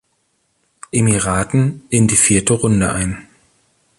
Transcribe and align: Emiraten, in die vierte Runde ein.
Emiraten, 0.91 1.83
in 1.89 2.07
die 2.07 2.15
vierte 2.15 2.53
Runde 2.53 2.91
ein. 2.91 3.27